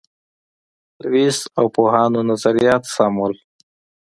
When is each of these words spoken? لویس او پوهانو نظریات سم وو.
لویس 1.01 1.37
او 1.57 1.65
پوهانو 1.75 2.19
نظریات 2.31 2.83
سم 2.95 3.13
وو. 3.19 3.27